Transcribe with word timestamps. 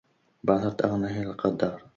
بعثرت 0.43 0.81
أغنياته 0.85 1.21
الأقدار 1.21 1.83